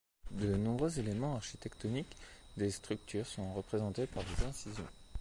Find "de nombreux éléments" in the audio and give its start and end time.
0.31-1.35